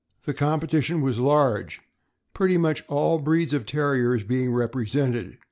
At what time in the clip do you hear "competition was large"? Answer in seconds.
0.33-1.79